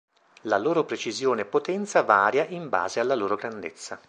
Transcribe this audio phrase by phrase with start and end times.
[0.45, 3.99] La loro precisione e potenza varia in base alla loro grandezza.